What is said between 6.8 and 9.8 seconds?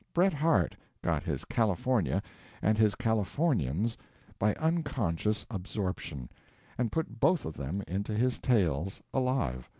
put both of them into his tales alive.